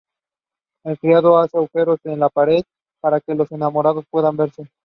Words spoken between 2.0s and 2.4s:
en la